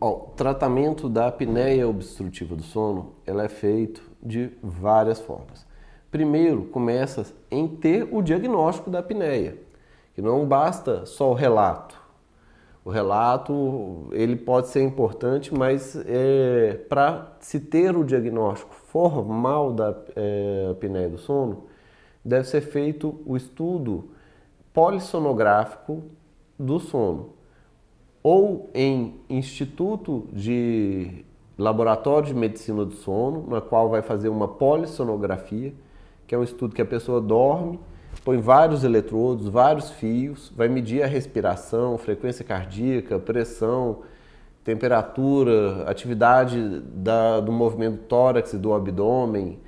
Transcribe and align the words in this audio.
O 0.00 0.30
tratamento 0.36 1.08
da 1.08 1.26
apneia 1.26 1.88
obstrutiva 1.88 2.54
do 2.54 2.62
sono, 2.62 3.14
ela 3.26 3.42
é 3.42 3.48
feito 3.48 4.00
de 4.22 4.50
várias 4.62 5.18
formas. 5.18 5.66
Primeiro, 6.08 6.66
começa 6.66 7.26
em 7.50 7.66
ter 7.66 8.06
o 8.12 8.22
diagnóstico 8.22 8.90
da 8.90 9.00
apneia, 9.00 9.58
que 10.14 10.22
não 10.22 10.46
basta 10.46 11.04
só 11.04 11.32
o 11.32 11.34
relato. 11.34 12.00
O 12.84 12.90
relato 12.90 14.08
ele 14.12 14.36
pode 14.36 14.68
ser 14.68 14.84
importante, 14.84 15.52
mas 15.52 16.00
é, 16.06 16.74
para 16.88 17.36
se 17.40 17.58
ter 17.58 17.96
o 17.96 18.04
diagnóstico 18.04 18.74
formal 18.74 19.72
da 19.72 19.96
é, 20.14 20.68
apneia 20.70 21.08
do 21.08 21.18
sono, 21.18 21.64
deve 22.24 22.46
ser 22.46 22.60
feito 22.60 23.20
o 23.26 23.36
estudo 23.36 24.10
polissonográfico 24.72 26.04
do 26.56 26.78
sono, 26.78 27.30
ou 28.30 28.68
em 28.74 29.14
instituto 29.30 30.28
de 30.34 31.24
laboratório 31.56 32.28
de 32.28 32.34
medicina 32.34 32.84
do 32.84 32.92
sono, 32.92 33.46
na 33.48 33.58
qual 33.58 33.88
vai 33.88 34.02
fazer 34.02 34.28
uma 34.28 34.46
polissonografia, 34.46 35.72
que 36.26 36.34
é 36.34 36.38
um 36.38 36.42
estudo 36.42 36.74
que 36.74 36.82
a 36.82 36.84
pessoa 36.84 37.22
dorme, 37.22 37.80
põe 38.22 38.36
vários 38.36 38.84
eletrodos, 38.84 39.48
vários 39.48 39.88
fios, 39.92 40.52
vai 40.54 40.68
medir 40.68 41.02
a 41.02 41.06
respiração, 41.06 41.96
frequência 41.96 42.44
cardíaca, 42.44 43.18
pressão, 43.18 44.00
temperatura, 44.62 45.84
atividade 45.86 46.80
da, 46.80 47.40
do 47.40 47.50
movimento 47.50 48.02
tórax 48.02 48.52
e 48.52 48.58
do 48.58 48.74
abdômen, 48.74 49.58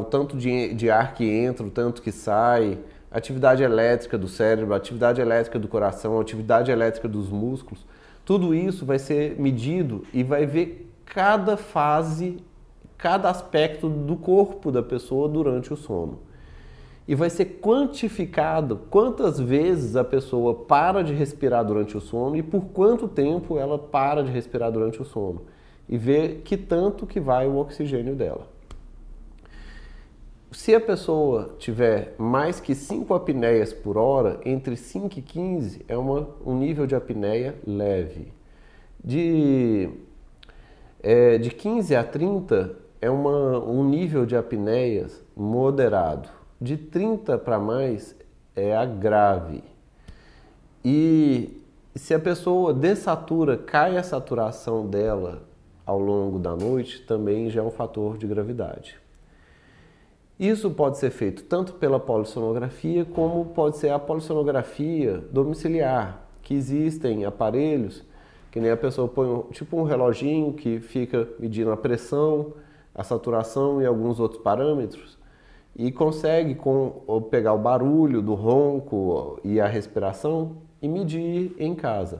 o 0.00 0.04
tanto 0.04 0.34
de, 0.34 0.72
de 0.72 0.90
ar 0.90 1.12
que 1.12 1.28
entra, 1.28 1.66
o 1.66 1.70
tanto 1.70 2.00
que 2.00 2.10
sai, 2.10 2.78
atividade 3.12 3.62
elétrica 3.62 4.16
do 4.16 4.26
cérebro, 4.26 4.74
atividade 4.74 5.20
elétrica 5.20 5.58
do 5.58 5.68
coração, 5.68 6.18
atividade 6.18 6.70
elétrica 6.70 7.06
dos 7.06 7.28
músculos. 7.28 7.84
Tudo 8.24 8.54
isso 8.54 8.86
vai 8.86 8.98
ser 8.98 9.38
medido 9.38 10.04
e 10.12 10.22
vai 10.22 10.46
ver 10.46 10.90
cada 11.04 11.56
fase, 11.56 12.38
cada 12.96 13.28
aspecto 13.28 13.88
do 13.88 14.16
corpo 14.16 14.70
da 14.70 14.82
pessoa 14.82 15.28
durante 15.28 15.72
o 15.72 15.76
sono. 15.76 16.20
E 17.06 17.14
vai 17.14 17.28
ser 17.28 17.58
quantificado 17.60 18.76
quantas 18.88 19.38
vezes 19.38 19.96
a 19.96 20.04
pessoa 20.04 20.54
para 20.54 21.02
de 21.02 21.12
respirar 21.12 21.64
durante 21.64 21.96
o 21.96 22.00
sono 22.00 22.36
e 22.36 22.42
por 22.42 22.66
quanto 22.66 23.08
tempo 23.08 23.58
ela 23.58 23.76
para 23.76 24.22
de 24.22 24.30
respirar 24.30 24.70
durante 24.70 25.02
o 25.02 25.04
sono. 25.04 25.42
E 25.88 25.98
ver 25.98 26.42
que 26.44 26.56
tanto 26.56 27.06
que 27.06 27.18
vai 27.18 27.46
o 27.48 27.56
oxigênio 27.56 28.14
dela. 28.14 28.51
Se 30.52 30.74
a 30.74 30.80
pessoa 30.80 31.54
tiver 31.58 32.14
mais 32.18 32.60
que 32.60 32.74
5 32.74 33.14
apneias 33.14 33.72
por 33.72 33.96
hora, 33.96 34.38
entre 34.44 34.76
5 34.76 35.18
e 35.18 35.22
15 35.22 35.82
é 35.88 35.96
uma, 35.96 36.28
um 36.44 36.54
nível 36.58 36.86
de 36.86 36.94
apneia 36.94 37.54
leve. 37.66 38.30
De, 39.02 39.88
é, 41.02 41.38
de 41.38 41.50
15 41.50 41.96
a 41.96 42.04
30 42.04 42.76
é 43.00 43.08
uma, 43.08 43.60
um 43.60 43.82
nível 43.82 44.26
de 44.26 44.36
apneias 44.36 45.24
moderado. 45.34 46.28
De 46.60 46.76
30 46.76 47.38
para 47.38 47.58
mais 47.58 48.14
é 48.54 48.76
a 48.76 48.84
grave. 48.84 49.64
E 50.84 51.62
se 51.96 52.12
a 52.12 52.18
pessoa 52.18 52.74
dessatura, 52.74 53.56
cai 53.56 53.96
a 53.96 54.02
saturação 54.02 54.86
dela 54.86 55.44
ao 55.86 55.98
longo 55.98 56.38
da 56.38 56.54
noite, 56.54 57.00
também 57.06 57.48
já 57.48 57.62
é 57.62 57.64
um 57.64 57.70
fator 57.70 58.18
de 58.18 58.26
gravidade. 58.26 59.01
Isso 60.42 60.72
pode 60.72 60.98
ser 60.98 61.10
feito 61.10 61.44
tanto 61.44 61.74
pela 61.74 62.00
polissonografia 62.00 63.04
como 63.04 63.44
pode 63.44 63.76
ser 63.76 63.90
a 63.90 63.98
polissonografia 64.00 65.18
domiciliar, 65.30 66.20
que 66.42 66.52
existem 66.52 67.24
aparelhos 67.24 68.04
que 68.50 68.58
nem 68.58 68.72
a 68.72 68.76
pessoa 68.76 69.06
põe 69.06 69.42
tipo 69.52 69.76
um 69.76 69.84
reloginho 69.84 70.52
que 70.52 70.80
fica 70.80 71.28
medindo 71.38 71.70
a 71.70 71.76
pressão, 71.76 72.54
a 72.92 73.04
saturação 73.04 73.80
e 73.80 73.86
alguns 73.86 74.18
outros 74.18 74.42
parâmetros 74.42 75.16
e 75.76 75.92
consegue 75.92 76.56
com, 76.56 77.24
pegar 77.30 77.52
o 77.52 77.58
barulho 77.58 78.20
do 78.20 78.34
ronco 78.34 79.38
e 79.44 79.60
a 79.60 79.68
respiração 79.68 80.56
e 80.82 80.88
medir 80.88 81.54
em 81.56 81.72
casa. 81.72 82.18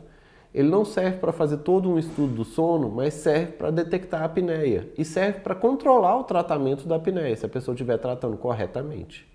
Ele 0.55 0.69
não 0.69 0.85
serve 0.85 1.19
para 1.19 1.33
fazer 1.33 1.59
todo 1.59 1.89
um 1.91 1.99
estudo 1.99 2.35
do 2.35 2.45
sono, 2.45 2.91
mas 2.91 3.15
serve 3.15 3.53
para 3.53 3.71
detectar 3.71 4.23
a 4.23 4.27
apneia 4.27 4.89
e 4.99 5.05
serve 5.05 5.41
para 5.41 5.55
controlar 5.55 6.19
o 6.19 6.25
tratamento 6.25 6.87
da 6.87 6.97
apneia, 6.97 7.35
se 7.35 7.47
a 7.47 7.49
pessoa 7.49 7.75
estiver 7.75 7.97
tratando 7.97 8.37
corretamente, 8.37 9.27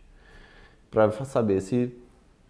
para 0.92 1.12
saber 1.26 1.62
se 1.62 1.92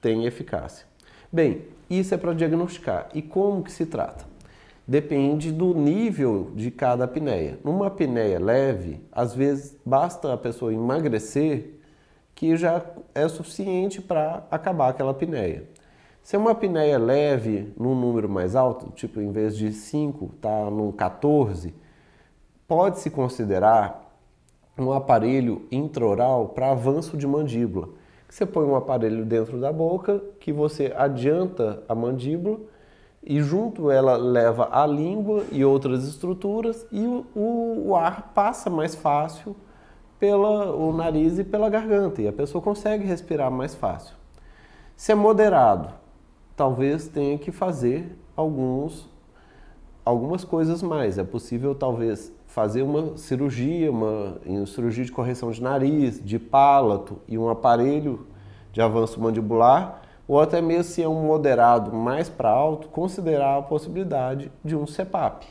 tem 0.01 0.25
eficácia. 0.25 0.85
Bem, 1.31 1.65
isso 1.89 2.13
é 2.13 2.17
para 2.17 2.33
diagnosticar. 2.33 3.09
E 3.13 3.21
como 3.21 3.63
que 3.63 3.71
se 3.71 3.85
trata? 3.85 4.25
Depende 4.85 5.51
do 5.51 5.73
nível 5.73 6.51
de 6.55 6.71
cada 6.71 7.05
apneia. 7.05 7.59
Numa 7.63 7.87
apneia 7.87 8.39
leve, 8.39 9.01
às 9.11 9.35
vezes 9.35 9.75
basta 9.85 10.33
a 10.33 10.37
pessoa 10.37 10.73
emagrecer 10.73 11.73
que 12.33 12.55
já 12.55 12.81
é 13.13 13.27
suficiente 13.27 14.01
para 14.01 14.45
acabar 14.51 14.89
aquela 14.89 15.11
apneia. 15.11 15.67
Se 16.27 16.35
é 16.35 16.39
uma 16.39 16.51
apneia 16.51 16.99
leve 16.99 17.73
num 17.79 17.95
número 17.95 18.27
mais 18.27 18.53
alto, 18.53 18.91
tipo 18.91 19.21
em 19.21 19.31
vez 19.31 19.55
de 19.55 19.71
5 19.71 20.31
está 20.35 20.69
num 20.69 20.91
14, 20.91 21.73
pode-se 22.67 23.09
considerar 23.09 24.13
um 24.77 24.91
aparelho 24.91 25.65
intraoral 25.71 26.49
para 26.49 26.71
avanço 26.71 27.15
de 27.15 27.25
mandíbula. 27.25 27.87
Você 28.27 28.45
põe 28.45 28.65
um 28.65 28.75
aparelho 28.75 29.23
dentro 29.23 29.57
da 29.57 29.71
boca 29.71 30.21
que 30.37 30.51
você 30.51 30.93
adianta 30.97 31.81
a 31.87 31.95
mandíbula 31.95 32.59
e 33.23 33.39
junto 33.39 33.89
ela 33.89 34.17
leva 34.17 34.67
a 34.69 34.85
língua 34.85 35.45
e 35.49 35.63
outras 35.63 36.05
estruturas 36.05 36.85
e 36.91 37.07
o, 37.07 37.25
o, 37.33 37.83
o 37.87 37.95
ar 37.95 38.33
passa 38.35 38.69
mais 38.69 38.95
fácil 38.95 39.55
pelo 40.19 40.91
nariz 40.91 41.39
e 41.39 41.45
pela 41.45 41.69
garganta 41.69 42.21
e 42.21 42.27
a 42.27 42.33
pessoa 42.33 42.61
consegue 42.61 43.05
respirar 43.05 43.49
mais 43.49 43.73
fácil. 43.73 44.17
Se 44.97 45.13
é 45.13 45.15
moderado, 45.15 46.05
talvez 46.57 47.07
tenha 47.07 47.37
que 47.37 47.51
fazer 47.51 48.17
alguns, 48.35 49.07
algumas 50.03 50.43
coisas 50.43 50.81
mais. 50.81 51.19
É 51.19 51.23
possível, 51.23 51.75
talvez, 51.75 52.33
fazer 52.47 52.81
uma 52.81 53.15
cirurgia, 53.15 53.91
uma, 53.91 54.39
uma 54.43 54.65
cirurgia 54.65 55.05
de 55.05 55.11
correção 55.11 55.51
de 55.51 55.61
nariz, 55.61 56.19
de 56.21 56.39
palato 56.39 57.19
e 57.27 57.37
um 57.37 57.47
aparelho 57.47 58.25
de 58.73 58.81
avanço 58.81 59.21
mandibular, 59.21 60.01
ou 60.27 60.41
até 60.41 60.59
mesmo 60.59 60.83
se 60.83 61.03
é 61.03 61.07
um 61.07 61.27
moderado 61.27 61.95
mais 61.95 62.27
para 62.27 62.49
alto, 62.49 62.89
considerar 62.89 63.59
a 63.59 63.61
possibilidade 63.61 64.51
de 64.65 64.75
um 64.75 64.87
CEPAP. 64.87 65.45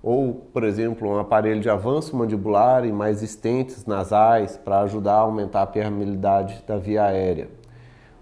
Ou, 0.00 0.34
por 0.52 0.62
exemplo, 0.62 1.08
um 1.08 1.18
aparelho 1.18 1.60
de 1.60 1.68
avanço 1.68 2.16
mandibular 2.16 2.86
e 2.86 2.92
mais 2.92 3.22
estentes 3.22 3.84
nasais 3.84 4.56
para 4.56 4.80
ajudar 4.82 5.14
a 5.14 5.20
aumentar 5.20 5.62
a 5.62 5.66
permeabilidade 5.66 6.62
da 6.66 6.76
via 6.76 7.02
aérea 7.02 7.57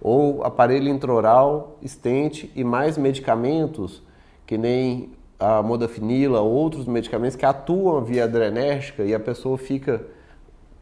ou 0.01 0.45
aparelho 0.45 0.89
intraoral, 0.89 1.79
estente 1.83 2.51
e 2.55 2.63
mais 2.63 2.99
medicamentos, 2.99 4.03
que 4.47 4.57
nem 4.57 5.11
a 5.39 5.63
modafinila 5.63 6.41
ou 6.41 6.51
outros 6.51 6.87
medicamentos 6.87 7.37
que 7.37 7.45
atuam 7.45 8.03
via 8.03 8.25
adrenérgica 8.25 9.05
e 9.05 9.15
a 9.15 9.21
pessoa 9.21 9.59
fica 9.59 10.05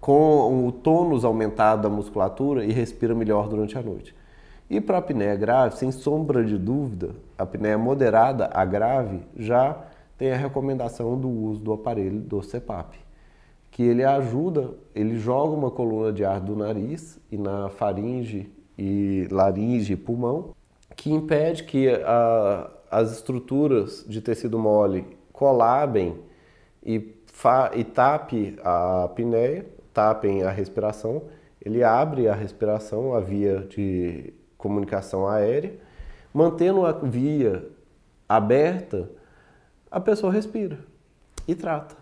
com 0.01 0.67
o 0.67 0.71
tônus 0.71 1.25
aumentado 1.25 1.83
da 1.83 1.89
musculatura 1.89 2.65
e 2.65 2.73
respira 2.73 3.15
melhor 3.15 3.49
durante 3.49 3.77
a 3.79 3.83
noite. 3.83 4.15
E 4.69 4.81
para 4.81 4.97
a 4.97 4.99
apneia 4.99 5.37
grave, 5.37 5.77
sem 5.77 5.91
sombra 5.91 6.45
de 6.45 6.59
dúvida, 6.59 7.11
a 7.39 7.43
apneia 7.43 7.79
moderada 7.79 8.51
a 8.53 8.65
grave 8.65 9.21
já 9.37 9.77
tem 10.17 10.33
a 10.33 10.37
recomendação 10.37 11.19
do 11.19 11.29
uso 11.29 11.61
do 11.61 11.73
aparelho 11.73 12.21
do 12.21 12.41
CPAP, 12.41 12.97
que 13.71 13.83
ele 13.83 14.05
ajuda, 14.05 14.71
ele 14.95 15.17
joga 15.17 15.55
uma 15.55 15.71
coluna 15.71 16.13
de 16.13 16.25
ar 16.25 16.41
do 16.41 16.55
nariz 16.55 17.19
e 17.31 17.37
na 17.37 17.69
faringe 17.69 18.51
e 18.77 19.27
laringe 19.31 19.93
e 19.93 19.97
pulmão, 19.97 20.55
que 20.97 21.13
impede 21.13 21.65
que 21.65 21.89
a, 21.89 22.71
as 22.91 23.13
estruturas 23.13 24.05
de 24.09 24.21
tecido 24.21 24.59
mole 24.59 25.07
colabem 25.33 26.17
e, 26.85 27.15
fa, 27.27 27.71
e 27.75 27.85
tape 27.85 28.57
a 28.63 29.05
apneia, 29.05 29.67
tapem 29.93 30.43
a 30.43 30.51
respiração. 30.51 31.25
Ele 31.61 31.83
abre 31.83 32.29
a 32.29 32.35
respiração, 32.35 33.15
a 33.15 33.21
via 33.21 33.61
de 33.61 34.33
comunicação 34.57 35.27
aérea, 35.27 35.75
mantendo 36.33 36.85
a 36.85 36.93
via 36.93 37.69
aberta, 38.29 39.11
a 39.91 40.01
pessoa 40.01 40.33
respira 40.33 40.79
e 41.47 41.55
trata. 41.55 41.97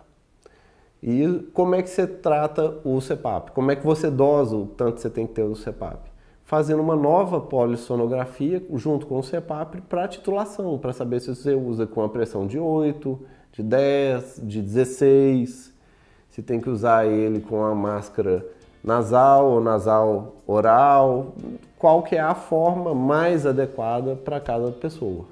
E 1.01 1.49
como 1.53 1.75
é 1.75 1.81
que 1.81 1.89
você 1.89 2.07
trata 2.07 2.79
o 2.85 2.99
CPAP? 3.01 3.51
Como 3.51 3.71
é 3.71 3.75
que 3.75 3.85
você 3.85 4.09
dosa 4.09 4.55
o 4.55 4.65
tanto 4.65 4.95
que 4.95 5.01
você 5.01 5.09
tem 5.09 5.27
que 5.27 5.33
ter 5.33 5.45
do 5.45 5.55
CPAP? 5.55 6.12
Fazendo 6.45 6.81
uma 6.81 6.95
nova 6.95 7.39
polissonografia 7.39 8.63
junto 8.73 9.05
com 9.05 9.19
o 9.19 9.23
CEPAP 9.23 9.81
para 9.89 10.07
titulação, 10.07 10.77
para 10.77 10.93
saber 10.93 11.19
se 11.19 11.33
você 11.33 11.53
usa 11.53 11.87
com 11.87 12.03
a 12.03 12.09
pressão 12.09 12.45
de 12.45 12.59
8, 12.59 13.19
de 13.53 13.63
10, 13.63 14.41
de 14.43 14.61
16, 14.61 15.73
se 16.29 16.41
tem 16.41 16.59
que 16.59 16.69
usar 16.69 17.05
ele 17.05 17.39
com 17.39 17.63
a 17.63 17.73
máscara 17.73 18.45
nasal 18.83 19.51
ou 19.51 19.61
nasal 19.61 20.35
oral, 20.45 21.33
qual 21.77 22.03
que 22.03 22.15
é 22.15 22.19
a 22.19 22.35
forma 22.35 22.93
mais 22.93 23.45
adequada 23.45 24.15
para 24.15 24.39
cada 24.39 24.71
pessoa. 24.71 25.25